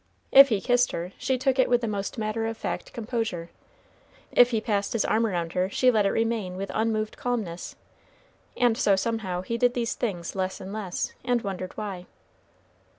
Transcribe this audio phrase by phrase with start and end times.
[0.31, 3.51] If he kissed her, she took it with the most matter of fact composure;
[4.31, 7.75] if he passed his arm around her, she let it remain with unmoved calmness;
[8.57, 12.07] and so somehow he did these things less and less, and wondered why.